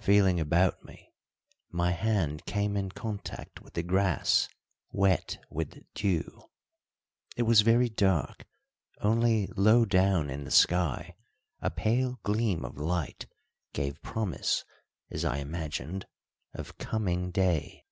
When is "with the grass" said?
3.62-4.48